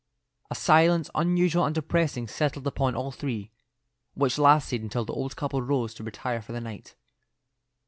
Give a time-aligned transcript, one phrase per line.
[0.49, 3.51] A silence unusual and depressing settled upon all three,
[4.15, 6.95] which lasted until the old couple rose to retire for the night.